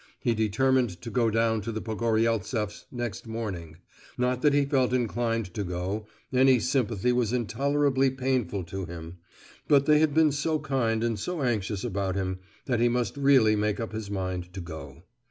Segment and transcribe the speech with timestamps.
[0.19, 3.77] He determined to go down to the Pogoryeltseffs' next morning;
[4.17, 10.15] not that he felt inclined to go—any sympathy was intolerably painful to him,—but they had
[10.15, 14.09] been so kind and so anxious about him, that he must really make up his
[14.09, 15.03] mind to go.